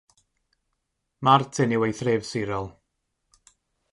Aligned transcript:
Martin 1.25 1.75
yw 1.75 1.83
ei 1.85 1.93
thref 1.99 2.23
sirol. 2.31 2.67